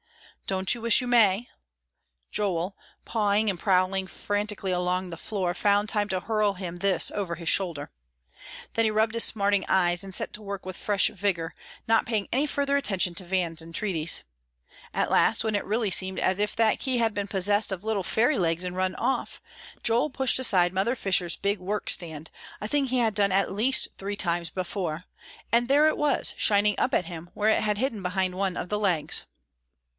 [0.47, 1.47] "Don't you wish you may?"
[2.31, 7.35] Joel, pawing and prowling frantically along the floor, found time to hurl him this over
[7.35, 7.91] his shoulder.
[8.73, 11.53] Then he rubbed his smarting eyes and set to work with fresh vigor,
[11.87, 14.23] not paying any further attention to Van's entreaties.
[14.93, 18.03] At last, when it really seemed as if that key had been possessed of little
[18.03, 19.39] fairy legs and run off,
[19.83, 22.27] Joel pushed aside Mother Fisher's big workstand,
[22.59, 25.05] a thing he had done at least three times before,
[25.51, 28.67] and there it was shining up at him where it had hidden behind one of
[28.67, 29.25] the legs!